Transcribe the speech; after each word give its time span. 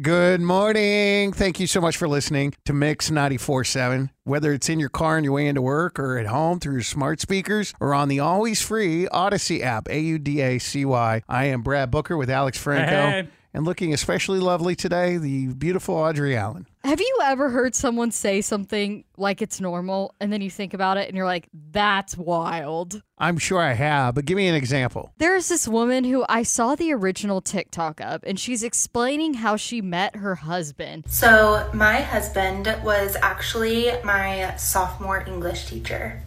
Good 0.00 0.40
morning. 0.40 1.34
Thank 1.34 1.60
you 1.60 1.66
so 1.66 1.78
much 1.78 1.98
for 1.98 2.08
listening 2.08 2.54
to 2.64 2.72
Mix 2.72 3.10
94.7. 3.10 4.08
Whether 4.24 4.54
it's 4.54 4.70
in 4.70 4.80
your 4.80 4.88
car 4.88 5.18
on 5.18 5.24
your 5.24 5.34
way 5.34 5.46
into 5.46 5.60
work 5.60 5.98
or 5.98 6.16
at 6.16 6.28
home 6.28 6.60
through 6.60 6.72
your 6.72 6.82
smart 6.82 7.20
speakers 7.20 7.74
or 7.78 7.92
on 7.92 8.08
the 8.08 8.18
always 8.18 8.62
free 8.62 9.06
Audacy 9.12 9.60
app, 9.60 9.88
A 9.90 10.00
U 10.00 10.18
D 10.18 10.40
A 10.40 10.58
C 10.58 10.86
Y. 10.86 11.22
I 11.28 11.44
am 11.44 11.60
Brad 11.60 11.90
Booker 11.90 12.16
with 12.16 12.30
Alex 12.30 12.56
Franco. 12.56 12.90
Hey. 12.90 13.28
And 13.54 13.66
looking 13.66 13.92
especially 13.92 14.40
lovely 14.40 14.74
today, 14.74 15.18
the 15.18 15.48
beautiful 15.48 15.94
Audrey 15.94 16.34
Allen. 16.34 16.66
Have 16.84 17.00
you 17.00 17.18
ever 17.22 17.50
heard 17.50 17.74
someone 17.74 18.10
say 18.10 18.40
something 18.40 19.04
like 19.18 19.42
it's 19.42 19.60
normal 19.60 20.14
and 20.20 20.32
then 20.32 20.40
you 20.40 20.48
think 20.48 20.72
about 20.72 20.96
it 20.96 21.06
and 21.08 21.16
you're 21.16 21.26
like, 21.26 21.48
that's 21.70 22.16
wild? 22.16 23.02
I'm 23.18 23.36
sure 23.36 23.60
I 23.60 23.74
have, 23.74 24.14
but 24.14 24.24
give 24.24 24.38
me 24.38 24.48
an 24.48 24.54
example. 24.54 25.12
There's 25.18 25.48
this 25.48 25.68
woman 25.68 26.04
who 26.04 26.24
I 26.30 26.44
saw 26.44 26.74
the 26.74 26.94
original 26.94 27.42
TikTok 27.42 28.00
of 28.00 28.24
and 28.26 28.40
she's 28.40 28.62
explaining 28.62 29.34
how 29.34 29.56
she 29.56 29.82
met 29.82 30.16
her 30.16 30.34
husband. 30.34 31.04
So, 31.08 31.70
my 31.74 32.00
husband 32.00 32.74
was 32.82 33.16
actually 33.20 33.92
my 34.02 34.56
sophomore 34.56 35.24
English 35.26 35.66
teacher. 35.66 36.22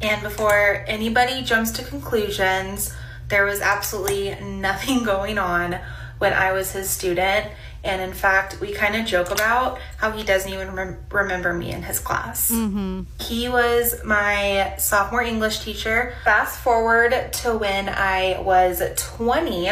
And 0.00 0.22
before 0.22 0.84
anybody 0.88 1.42
jumps 1.42 1.70
to 1.72 1.84
conclusions, 1.84 2.94
there 3.28 3.44
was 3.44 3.60
absolutely 3.60 4.34
nothing 4.42 5.04
going 5.04 5.38
on 5.38 5.78
when 6.20 6.34
I 6.34 6.52
was 6.52 6.72
his 6.72 6.88
student. 6.88 7.46
And 7.82 8.02
in 8.02 8.12
fact, 8.12 8.60
we 8.60 8.72
kind 8.72 8.94
of 8.94 9.06
joke 9.06 9.30
about 9.30 9.78
how 9.96 10.10
he 10.12 10.22
doesn't 10.22 10.52
even 10.52 10.74
rem- 10.74 10.98
remember 11.10 11.54
me 11.54 11.72
in 11.72 11.82
his 11.82 11.98
class. 11.98 12.50
Mm-hmm. 12.50 13.02
He 13.18 13.48
was 13.48 14.04
my 14.04 14.74
sophomore 14.78 15.22
English 15.22 15.60
teacher. 15.60 16.14
Fast 16.22 16.60
forward 16.60 17.32
to 17.32 17.56
when 17.56 17.88
I 17.88 18.38
was 18.42 18.82
20 18.96 19.70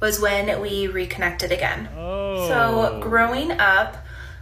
was 0.00 0.20
when 0.20 0.60
we 0.60 0.86
reconnected 0.86 1.50
again. 1.50 1.88
So 1.94 2.92
oh. 2.92 3.00
growing 3.00 3.52
up, 3.52 3.96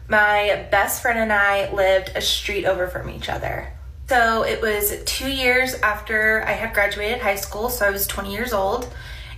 my 0.08 0.66
best 0.72 1.02
friend 1.02 1.20
and 1.20 1.32
I 1.32 1.72
lived 1.72 2.10
a 2.16 2.20
street 2.20 2.64
over 2.64 2.88
from 2.88 3.08
each 3.08 3.28
other. 3.28 3.72
So 4.08 4.42
it 4.42 4.60
was 4.60 5.02
two 5.04 5.30
years 5.30 5.74
after 5.74 6.44
I 6.46 6.52
had 6.52 6.74
graduated 6.74 7.20
high 7.20 7.36
school, 7.36 7.70
so 7.70 7.86
I 7.86 7.90
was 7.90 8.08
20 8.08 8.32
years 8.32 8.52
old. 8.52 8.92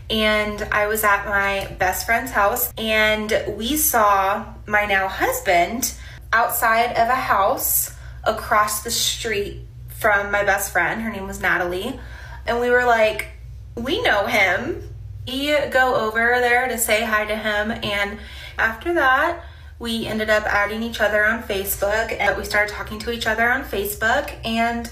And 0.08 0.62
I 0.70 0.86
was 0.86 1.02
at 1.04 1.26
my 1.26 1.74
best 1.78 2.06
friend's 2.06 2.30
house, 2.30 2.72
and 2.78 3.44
we 3.56 3.76
saw 3.76 4.54
my 4.66 4.86
now 4.86 5.08
husband 5.08 5.94
outside 6.32 6.90
of 6.92 7.08
a 7.08 7.14
house 7.14 7.94
across 8.24 8.82
the 8.82 8.90
street 8.90 9.62
from 9.88 10.30
my 10.30 10.44
best 10.44 10.72
friend. 10.72 11.00
Her 11.02 11.10
name 11.10 11.26
was 11.26 11.40
Natalie. 11.40 11.98
And 12.46 12.60
we 12.60 12.70
were 12.70 12.84
like, 12.84 13.28
we 13.74 14.02
know 14.02 14.26
him. 14.26 14.82
We 15.26 15.56
go 15.70 15.94
over 15.96 16.18
there 16.40 16.68
to 16.68 16.78
say 16.78 17.04
hi 17.04 17.24
to 17.24 17.36
him. 17.36 17.70
And 17.70 18.18
after 18.58 18.94
that, 18.94 19.44
we 19.78 20.06
ended 20.06 20.30
up 20.30 20.44
adding 20.44 20.82
each 20.82 21.00
other 21.00 21.24
on 21.24 21.42
Facebook 21.42 22.16
and 22.18 22.36
we 22.36 22.44
started 22.44 22.72
talking 22.72 22.98
to 23.00 23.10
each 23.10 23.26
other 23.26 23.50
on 23.50 23.64
Facebook. 23.64 24.32
And 24.44 24.88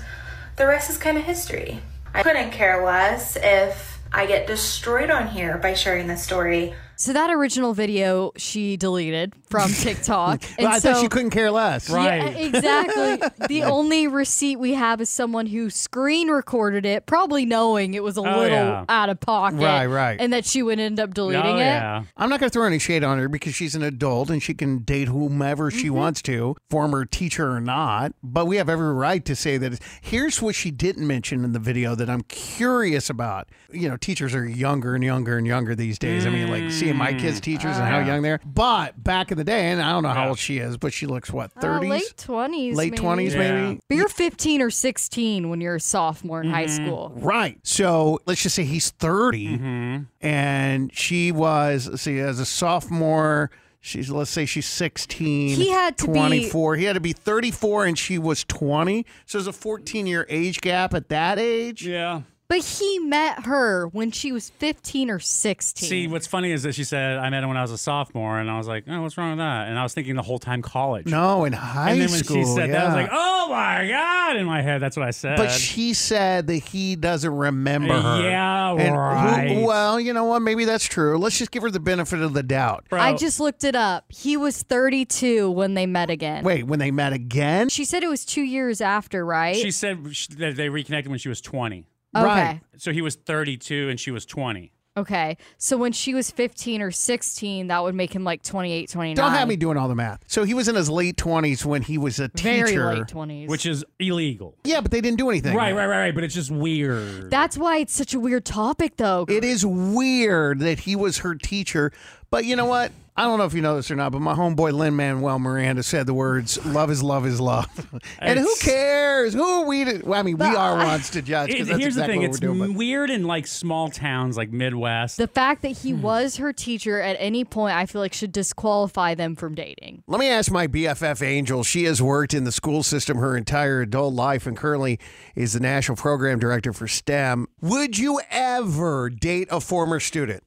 the 0.57 0.67
rest 0.67 0.91
is 0.91 0.99
kind 0.99 1.17
of 1.17 1.25
history. 1.25 1.81
I 2.13 2.23
couldn't 2.23 2.51
care 2.51 2.85
less 2.85 3.37
if 3.37 3.94
I 4.13 4.27
get 4.27 4.47
destroyed 4.47 5.11
on 5.11 5.29
here 5.29 5.59
by 5.59 5.75
sharing 5.75 6.07
this 6.07 6.23
story. 6.23 6.75
So 6.97 7.13
that 7.13 7.31
original 7.31 7.75
video 7.75 8.33
she 8.37 8.77
deleted 8.77 9.35
from 9.49 9.71
TikTok. 9.73 10.43
Well, 10.59 10.69
I 10.69 10.79
thought 10.81 10.97
so- 10.97 11.03
she 11.03 11.09
couldn't 11.09 11.31
care 11.31 11.51
less. 11.51 11.91
Right. 11.91 12.23
Yeah, 12.23 12.29
exactly. 12.47 13.29
the 13.49 13.63
only 13.65 14.07
receipt 14.07 14.57
we 14.57 14.75
have 14.75 15.01
is 15.01 15.09
someone 15.11 15.47
who 15.47 15.71
screen 15.71 16.29
recorded 16.29 16.85
it, 16.87 17.07
probably 17.07 17.45
knowing 17.47 17.95
it 17.95 18.03
was 18.03 18.17
a 18.17 18.21
Oh, 18.21 18.39
little 18.39 18.57
yeah. 18.57 18.85
out 18.89 19.09
of 19.11 19.21
pocket. 19.21 19.59
Right, 19.59 19.87
right. 19.87 20.21
And 20.21 20.33
that 20.33 20.45
she 20.45 20.63
would 20.63 20.79
end 20.81 20.99
up 20.99 21.13
deleting 21.15 21.43
oh, 21.45 21.57
it. 21.57 21.61
yeah. 21.61 22.05
I'm 22.17 22.31
not 22.31 22.41
going 22.41 22.49
to 22.51 22.53
throw 22.53 22.67
any 22.67 22.79
shade 22.79 23.05
on 23.05 23.19
her 23.19 23.29
because 23.29 23.55
she's 23.55 23.75
an 23.75 23.83
adult 23.83 24.31
and 24.31 24.43
she 24.43 24.55
can 24.55 24.79
date 24.79 25.09
whomever 25.09 25.71
she 25.71 25.85
Mm-hmm. 25.87 25.95
wants 25.97 26.23
to, 26.23 26.57
former 26.71 27.05
teacher 27.05 27.51
or 27.51 27.61
not. 27.61 28.13
But 28.23 28.47
we 28.47 28.57
have 28.57 28.69
every 28.69 28.93
right 28.95 29.25
to 29.27 29.37
say 29.37 29.57
that. 29.59 29.79
Here's 30.01 30.41
what 30.41 30.55
she 30.55 30.71
didn't 30.71 31.07
mention 31.07 31.45
in 31.45 31.53
the 31.53 31.59
video 31.59 31.95
that 31.95 32.09
I'm 32.09 32.23
curious 32.23 33.11
about. 33.11 33.49
You 33.71 33.89
know, 33.89 33.97
teachers 33.97 34.35
are 34.35 34.47
younger 34.47 34.95
and 34.95 35.05
younger 35.05 35.37
and 35.37 35.47
younger 35.47 35.75
these 35.75 35.99
days. 35.99 36.25
I 36.27 36.31
mean, 36.31 36.49
like 36.49 36.71
seeing 36.85 36.97
my 36.97 37.13
kids' 37.15 37.41
teachers 37.41 37.77
and 37.77 37.87
how 37.87 37.99
young 38.01 38.23
they 38.23 38.31
are. 38.33 38.41
But 38.45 39.03
back 39.03 39.31
in 39.33 39.39
the 39.39 39.45
day, 39.45 39.71
and 39.71 39.81
I 39.83 39.91
don't 39.93 40.03
know 40.03 40.11
how 40.11 40.29
old 40.29 40.39
she 40.39 40.59
is, 40.59 40.77
but 40.77 40.93
she 40.93 41.07
looks 41.07 41.31
what, 41.33 41.51
Uh, 41.57 41.61
30s? 41.61 41.89
late 41.89 42.15
20s. 42.17 42.75
Late 42.77 42.93
maybe. 42.93 43.03
20s, 43.03 43.33
Yeah. 43.35 43.39
maybe? 43.39 43.81
But 43.89 43.97
you're 43.97 44.09
15 44.09 44.61
or 44.63 44.71
16 44.71 45.49
when 45.49 45.61
you're 45.61 45.77
a 45.77 45.81
sophomore 45.81 46.43
in 46.43 46.51
high 46.51 46.67
school. 46.67 47.13
Right. 47.17 47.59
So 47.63 48.21
let's 48.27 48.43
just 48.43 48.55
say 48.55 48.65
he's 48.65 48.91
30 48.91 49.49
Mm-hmm. 49.59 50.03
and 50.21 50.95
she 50.95 51.33
was, 51.33 51.89
let's 51.89 52.03
see, 52.03 52.19
as 52.19 52.39
a 52.41 52.47
sophomore, 52.47 53.51
she's, 53.81 54.11
let's 54.11 54.31
say 54.31 54.47
she's 54.47 54.67
16. 54.67 55.57
He 55.57 55.71
had 55.71 55.97
to 55.99 56.07
be- 56.07 56.13
24. 56.13 56.77
He 56.77 56.85
had 56.85 56.95
to 56.95 57.01
be 57.01 57.13
34 57.13 57.87
and 57.87 57.99
she 57.99 58.19
was 58.19 58.45
20. 58.45 59.05
So 59.27 59.39
there's 59.39 59.47
a 59.47 59.53
14 59.53 60.07
year 60.07 60.27
age 60.29 60.61
gap 60.61 60.95
at 60.95 61.09
that 61.09 61.39
age. 61.39 61.87
Yeah. 61.87 62.23
But 62.47 62.63
he 62.63 62.99
met 62.99 63.47
her 63.47 63.87
when 63.89 64.11
she 64.11 64.31
was 64.31 64.51
15 64.51 65.11
or 65.11 65.19
16. 65.19 65.89
See, 65.89 66.07
what's 66.07 66.27
funny 66.27 66.53
is 66.53 66.63
that 66.65 66.75
she 66.75 66.85
said 66.85 67.17
I 67.17 67.31
met 67.31 67.43
him 67.43 67.49
when 67.49 67.57
I 67.57 67.63
was 67.63 67.71
a 67.71 67.79
sophomore, 67.79 68.39
and 68.39 68.51
I 68.51 68.59
was 68.59 68.69
like, 68.69 68.85
"Oh, 68.87 69.01
what's 69.01 69.17
wrong 69.17 69.31
with 69.31 69.39
that?" 69.39 69.69
And 69.69 69.79
I 69.79 69.83
was 69.83 69.95
thinking 69.95 70.15
the 70.15 70.23
whole 70.23 70.39
time 70.39 70.61
college. 70.61 71.07
No, 71.07 71.47
in 71.47 71.55
high 71.55 71.93
and 71.93 72.01
then 72.03 72.11
when 72.11 72.23
school. 72.23 72.37
she 72.37 72.45
said 72.45 72.71
that, 72.71 72.83
I 72.83 72.87
was 72.87 72.95
like, 72.95 73.11
"Oh 73.11 73.49
my 73.51 73.89
god!" 73.89 74.37
In 74.37 74.45
my 74.47 74.61
head, 74.61 74.83
that's 74.83 74.95
what 74.97 75.07
I 75.07 75.11
said. 75.11 75.39
But 75.39 75.51
she 75.53 75.95
said 75.95 76.47
that 76.49 76.57
he 76.59 76.97
doesn't 76.97 77.35
remember 77.35 77.95
her. 77.95 78.23
Yeah, 78.23 78.73
And 78.73 78.89
who- 78.91 78.95
right. 78.95 79.63
well, 79.65 79.99
you 79.99 80.13
know 80.13 80.25
what? 80.25 80.41
Maybe 80.41 80.67
that's 80.67 80.85
true. 80.85 81.17
Let's 81.17 81.39
just 81.39 81.51
give 81.51 81.63
her 81.63 81.71
the 81.71 81.81
benefit 81.81 82.21
of 82.21 82.35
the 82.35 82.43
doubt. 82.43 82.85
Bro, 82.91 83.01
I 83.01 83.15
just 83.15 83.41
looked 83.41 83.65
it 83.65 83.75
up. 83.75 84.05
He 84.11 84.37
was 84.37 84.63
32 84.63 85.51
when 85.51 85.73
they 85.75 85.87
met 85.87 86.11
again. 86.11 86.45
Wait, 86.45 86.65
when 86.67 86.79
they 86.79 86.91
met 86.91 87.15
again? 87.15 87.71
She 87.71 87.85
said 87.87 88.03
it 88.03 88.09
was 88.09 88.25
two 88.27 88.43
years 88.43 88.81
after, 88.83 89.25
right? 89.25 89.57
She 89.57 89.71
said 89.71 90.05
that 90.39 90.57
they 90.57 90.69
reconnected 90.69 91.09
when 91.11 91.19
she 91.19 91.31
was 91.31 91.41
20. 91.41 91.87
Okay. 92.17 92.25
Right. 92.25 92.61
So 92.77 92.93
he 92.93 93.03
was 93.03 93.17
32 93.17 93.89
and 93.89 93.99
she 93.99 94.11
was 94.11 94.27
20. 94.27 94.73
Okay. 94.97 95.37
So 95.59 95.77
when 95.77 95.91
she 95.91 96.15
was 96.15 96.31
15 96.31 96.81
or 96.81 96.93
16, 96.93 97.67
that 97.67 97.83
would 97.83 97.97
make 97.97 98.15
him 98.15 98.23
like 98.23 98.43
28, 98.45 98.89
29. 98.89 99.17
Don't 99.17 99.33
have 99.37 99.49
me 99.49 99.57
doing 99.57 99.77
all 99.77 99.89
the 99.89 99.97
math. 99.97 100.21
So 100.29 100.45
he 100.45 100.55
was 100.55 100.69
in 100.69 100.77
his 100.77 100.89
late 100.89 101.17
20s 101.17 101.65
when 101.65 101.83
he 101.83 101.99
was 101.99 102.21
a 102.21 102.31
Very 102.37 102.69
teacher. 102.69 102.95
late 102.95 103.07
20s. 103.09 103.49
which 103.49 103.67
is 103.67 103.85
illegal. 103.99 104.57
Yeah, 104.63 104.81
but 104.83 104.93
they 104.93 105.01
didn't 105.01 105.19
do 105.19 105.31
anything. 105.31 105.57
Right, 105.57 105.75
right, 105.75 105.87
right, 105.87 105.99
right. 105.99 106.15
But 106.15 106.23
it's 106.23 106.35
just 106.35 106.53
weird. 106.53 107.29
That's 107.29 107.59
why 107.59 107.79
it's 107.79 107.93
such 107.93 108.15
a 108.15 108.21
weird 108.21 108.45
topic, 108.45 108.97
though. 108.97 109.25
It 109.29 109.43
is 109.43 109.67
weird 109.67 110.61
that 110.61 110.81
he 110.81 110.95
was 110.95 111.19
her 111.19 111.35
teacher. 111.35 111.91
But 112.35 112.47
you 112.47 112.57
know 112.57 112.65
what? 112.65 112.91
I 113.17 113.23
don't 113.23 113.39
know 113.39 113.45
if 113.45 113.55
you 113.55 113.63
know 113.63 113.77
this 113.77 113.93
or 113.93 113.95
not, 113.95 114.11
but 114.11 114.19
my 114.19 114.35
homeboy 114.35 114.73
Lin 114.73 114.97
Manuel 114.97 115.39
Miranda 115.39 115.85
said 115.85 116.05
the 116.05 116.15
words 116.15 116.59
"love 116.67 116.91
is 116.91 117.01
love 117.01 117.27
is 117.27 117.41
love," 117.41 117.69
and 118.19 118.41
who 118.41 118.53
cares? 118.61 119.35
Who 119.35 119.45
are 119.45 119.65
we 119.65 119.85
to? 119.85 120.03
Well, 120.05 120.19
I 120.19 120.25
mean, 120.25 120.37
we 120.37 120.47
are 120.47 120.77
ones 120.77 121.11
to 121.11 121.23
judge 121.33 121.51
It- 121.51 121.53
because 121.53 121.69
that's 121.69 121.79
here's 121.81 121.95
exactly 121.95 122.15
the 122.15 122.21
thing: 122.21 122.21
what 122.23 122.35
it's 122.35 122.41
we're 122.45 122.55
doing. 122.55 122.73
but- 122.73 122.77
weird 122.77 123.11
in 123.11 123.23
like 123.23 123.47
small 123.47 123.89
towns, 123.89 124.37
like 124.37 124.51
Midwest. 124.51 125.17
the 125.17 125.29
fact 125.29 125.63
that 125.63 125.79
he 125.79 125.93
was 125.95 126.39
her 126.39 126.53
teacher 126.53 127.01
at 127.01 127.15
any 127.21 127.45
point, 127.45 127.77
I 127.77 127.87
feel 127.87 128.01
like 128.01 128.15
should 128.15 128.33
disqualify 128.33 129.15
them 129.15 129.37
from 129.37 129.55
dating. 129.55 130.03
Let 130.09 130.19
me 130.19 130.29
ask 130.29 130.51
my 130.51 130.67
BFF 130.67 131.23
Angel. 131.25 131.63
She 131.63 131.85
has 131.85 132.03
worked 132.03 132.35
in 132.35 132.43
the 132.43 132.51
school 132.51 132.83
system 132.83 133.19
her 133.19 133.37
entire 133.37 133.83
adult 133.83 134.13
life 134.13 134.45
and 134.45 134.57
currently 134.57 134.99
is 135.37 135.53
the 135.53 135.61
national 135.61 135.95
program 135.95 136.41
director 136.41 136.73
for 136.73 136.89
STEM. 136.89 137.47
Would 137.61 137.97
you 137.97 138.21
ever 138.29 139.09
date 139.09 139.47
a 139.53 139.61
former 139.61 140.01
student? 140.01 140.43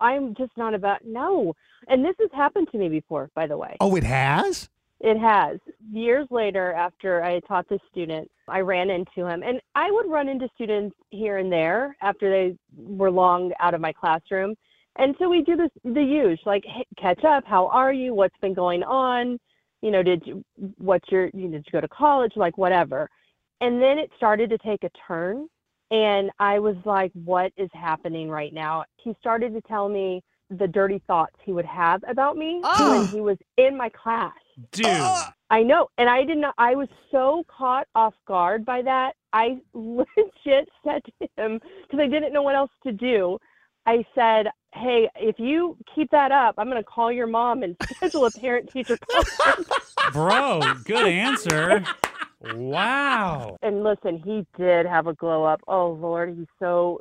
No. 0.00 0.06
I'm 0.06 0.34
just 0.34 0.56
not 0.56 0.74
about 0.74 1.04
no. 1.04 1.54
And 1.88 2.04
this 2.04 2.16
has 2.20 2.30
happened 2.32 2.68
to 2.72 2.78
me 2.78 2.88
before, 2.88 3.30
by 3.34 3.46
the 3.46 3.56
way. 3.56 3.76
Oh, 3.80 3.96
it 3.96 4.04
has? 4.04 4.68
It 5.00 5.18
has. 5.18 5.58
Years 5.92 6.26
later, 6.30 6.72
after 6.72 7.22
I 7.22 7.40
taught 7.40 7.68
this 7.68 7.80
student, 7.90 8.30
I 8.48 8.60
ran 8.60 8.90
into 8.90 9.26
him. 9.26 9.42
And 9.42 9.60
I 9.74 9.90
would 9.90 10.08
run 10.08 10.28
into 10.28 10.48
students 10.54 10.96
here 11.10 11.38
and 11.38 11.52
there 11.52 11.96
after 12.00 12.30
they 12.30 12.56
were 12.76 13.10
long 13.10 13.52
out 13.60 13.74
of 13.74 13.80
my 13.80 13.92
classroom. 13.92 14.54
And 14.96 15.14
so 15.18 15.28
we 15.28 15.42
do 15.42 15.56
this 15.56 15.70
the 15.82 16.02
usual, 16.02 16.38
like 16.46 16.64
hey, 16.64 16.86
catch 17.00 17.24
up. 17.24 17.44
How 17.44 17.66
are 17.68 17.92
you? 17.92 18.14
What's 18.14 18.38
been 18.40 18.54
going 18.54 18.82
on? 18.82 19.38
You 19.82 19.90
know, 19.90 20.02
did 20.02 20.22
you 20.24 20.44
what's 20.78 21.10
your 21.10 21.30
you 21.34 21.48
know, 21.48 21.58
did 21.58 21.66
you 21.66 21.72
go 21.72 21.80
to 21.80 21.88
college? 21.88 22.32
Like 22.36 22.56
whatever. 22.56 23.10
And 23.60 23.82
then 23.82 23.98
it 23.98 24.10
started 24.16 24.50
to 24.50 24.58
take 24.58 24.84
a 24.84 24.90
turn, 25.06 25.48
and 25.90 26.30
I 26.38 26.58
was 26.58 26.76
like, 26.84 27.12
what 27.12 27.52
is 27.56 27.70
happening 27.72 28.28
right 28.28 28.52
now? 28.52 28.84
He 28.96 29.14
started 29.20 29.52
to 29.54 29.60
tell 29.62 29.88
me 29.88 30.22
the 30.50 30.66
dirty 30.66 31.02
thoughts 31.06 31.36
he 31.44 31.52
would 31.52 31.64
have 31.64 32.02
about 32.08 32.36
me 32.36 32.54
when 32.54 32.62
oh. 32.64 33.08
he 33.10 33.20
was 33.20 33.38
in 33.56 33.76
my 33.76 33.88
class. 33.88 34.32
Dude. 34.72 34.86
I 35.50 35.62
know, 35.62 35.88
and 35.98 36.08
I 36.08 36.24
didn't. 36.24 36.46
I 36.58 36.74
was 36.74 36.88
so 37.10 37.44
caught 37.48 37.86
off 37.94 38.14
guard 38.26 38.64
by 38.64 38.82
that. 38.82 39.14
I 39.32 39.58
legit 39.74 40.68
said 40.84 41.02
to 41.04 41.28
him 41.36 41.60
because 41.82 42.00
I 42.00 42.06
didn't 42.06 42.32
know 42.32 42.42
what 42.42 42.54
else 42.54 42.70
to 42.84 42.92
do. 42.92 43.38
I 43.86 44.04
said, 44.14 44.46
"Hey, 44.72 45.08
if 45.16 45.38
you 45.38 45.76
keep 45.94 46.10
that 46.10 46.32
up, 46.32 46.54
I'm 46.58 46.70
going 46.70 46.82
to 46.82 46.84
call 46.88 47.12
your 47.12 47.26
mom 47.26 47.62
and 47.62 47.76
schedule 47.96 48.26
a 48.26 48.30
parent-teacher 48.30 48.96
conference." 49.10 49.94
Bro, 50.12 50.60
good 50.84 51.06
answer. 51.06 51.84
Wow. 52.44 53.56
and 53.62 53.82
listen, 53.82 54.18
he 54.24 54.46
did 54.56 54.86
have 54.86 55.06
a 55.06 55.14
glow 55.14 55.44
up. 55.44 55.60
Oh 55.66 55.90
Lord, 55.92 56.36
he's 56.36 56.46
so 56.58 57.00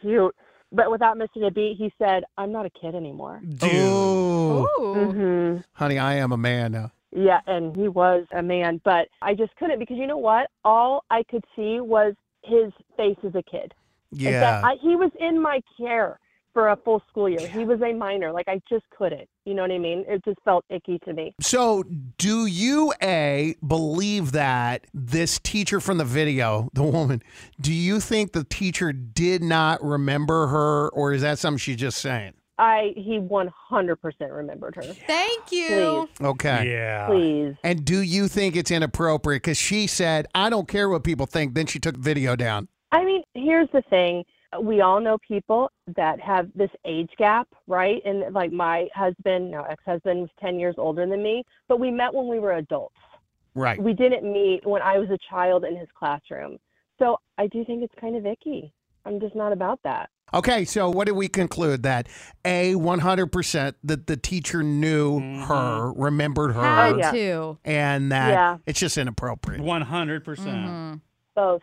cute. 0.00 0.34
But 0.70 0.90
without 0.90 1.18
missing 1.18 1.44
a 1.44 1.50
beat, 1.50 1.76
he 1.76 1.92
said, 1.98 2.24
"I'm 2.38 2.50
not 2.50 2.66
a 2.66 2.70
kid 2.70 2.94
anymore." 2.94 3.40
Dude. 3.46 3.70
Ooh. 3.70 4.66
Ooh. 4.66 4.94
hmm 4.94 5.56
Honey, 5.74 5.98
I 5.98 6.14
am 6.14 6.32
a 6.32 6.36
man 6.36 6.72
now. 6.72 6.90
Yeah, 7.14 7.40
and 7.46 7.76
he 7.76 7.88
was 7.88 8.26
a 8.32 8.42
man, 8.42 8.80
but 8.84 9.08
I 9.20 9.34
just 9.34 9.54
couldn't 9.56 9.78
because 9.78 9.98
you 9.98 10.06
know 10.06 10.16
what? 10.16 10.48
All 10.64 11.04
I 11.10 11.22
could 11.24 11.44
see 11.54 11.80
was 11.80 12.14
his 12.42 12.72
face 12.96 13.18
as 13.22 13.34
a 13.34 13.42
kid. 13.42 13.74
Yeah. 14.12 14.62
I, 14.64 14.76
he 14.80 14.96
was 14.96 15.10
in 15.20 15.40
my 15.40 15.60
care 15.78 16.18
for 16.52 16.68
a 16.68 16.76
full 16.76 17.02
school 17.08 17.28
year. 17.28 17.46
He 17.46 17.64
was 17.64 17.80
a 17.82 17.92
minor. 17.92 18.32
Like 18.32 18.48
I 18.48 18.60
just 18.68 18.84
couldn't. 18.96 19.28
You 19.44 19.54
know 19.54 19.62
what 19.62 19.70
I 19.72 19.78
mean? 19.78 20.04
It 20.08 20.24
just 20.24 20.38
felt 20.44 20.64
icky 20.68 20.98
to 21.04 21.12
me. 21.12 21.34
So, 21.40 21.82
do 22.18 22.46
you 22.46 22.92
a 23.02 23.56
believe 23.66 24.32
that 24.32 24.86
this 24.94 25.38
teacher 25.40 25.80
from 25.80 25.98
the 25.98 26.04
video, 26.04 26.68
the 26.74 26.82
woman, 26.84 27.22
do 27.60 27.72
you 27.72 27.98
think 28.00 28.32
the 28.32 28.44
teacher 28.44 28.92
did 28.92 29.42
not 29.42 29.82
remember 29.82 30.46
her, 30.48 30.88
or 30.90 31.12
is 31.12 31.22
that 31.22 31.38
something 31.38 31.58
she's 31.58 31.76
just 31.76 31.98
saying? 31.98 32.34
I 32.58 32.92
he 32.94 33.18
100% 33.18 33.96
remembered 34.30 34.76
her. 34.76 34.82
Thank 34.82 35.50
you. 35.50 36.08
Please, 36.18 36.26
Okay. 36.26 36.70
Yeah. 36.70 37.06
please. 37.08 37.54
And 37.64 37.84
do 37.84 38.02
you 38.02 38.28
think 38.28 38.54
it's 38.56 38.70
inappropriate? 38.70 39.42
Because 39.42 39.58
she 39.58 39.86
said, 39.86 40.26
"I 40.34 40.50
don't 40.50 40.68
care 40.68 40.88
what 40.88 41.02
people 41.02 41.26
think." 41.26 41.54
Then 41.54 41.66
she 41.66 41.78
took 41.80 41.94
the 41.94 42.00
video 42.00 42.36
down. 42.36 42.68
I 42.92 43.04
mean, 43.04 43.22
here's 43.34 43.68
the 43.72 43.82
thing. 43.88 44.24
We 44.60 44.80
all 44.82 45.00
know 45.00 45.16
people 45.26 45.70
that 45.96 46.20
have 46.20 46.48
this 46.54 46.70
age 46.84 47.10
gap, 47.18 47.48
right? 47.66 48.02
And 48.04 48.34
like 48.34 48.52
my 48.52 48.88
husband, 48.94 49.50
now 49.50 49.64
ex-husband, 49.64 50.20
was 50.20 50.30
10 50.40 50.58
years 50.58 50.74
older 50.78 51.06
than 51.06 51.22
me, 51.22 51.44
but 51.68 51.80
we 51.80 51.90
met 51.90 52.12
when 52.12 52.28
we 52.28 52.38
were 52.38 52.52
adults. 52.52 52.94
Right. 53.54 53.80
We 53.82 53.92
didn't 53.94 54.30
meet 54.30 54.66
when 54.66 54.82
I 54.82 54.98
was 54.98 55.08
a 55.10 55.18
child 55.30 55.64
in 55.64 55.76
his 55.76 55.88
classroom. 55.98 56.58
So 56.98 57.16
I 57.38 57.46
do 57.48 57.64
think 57.64 57.82
it's 57.82 57.94
kind 58.00 58.16
of 58.16 58.26
icky. 58.26 58.72
I'm 59.04 59.20
just 59.20 59.34
not 59.34 59.52
about 59.52 59.80
that. 59.84 60.10
Okay. 60.34 60.64
So, 60.64 60.88
what 60.88 61.06
did 61.06 61.12
we 61.16 61.28
conclude? 61.28 61.82
That 61.82 62.08
a 62.44 62.74
one 62.76 63.00
hundred 63.00 63.32
percent 63.32 63.76
that 63.84 64.06
the 64.06 64.16
teacher 64.16 64.62
knew 64.62 65.20
her, 65.42 65.92
remembered 65.94 66.52
her, 66.54 66.62
Had 66.62 67.12
to. 67.12 67.58
and 67.64 68.12
that 68.12 68.30
Yeah. 68.30 68.56
it's 68.64 68.78
just 68.80 68.96
inappropriate. 68.96 69.60
100%. 69.60 70.22
Mhm. 70.24 71.00
Both. 71.34 71.62